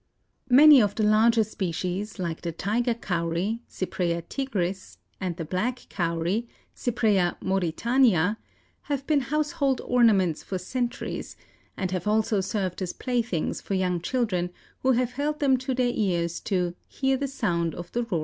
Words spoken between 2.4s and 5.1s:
the tiger cowry (Cypraea tigris)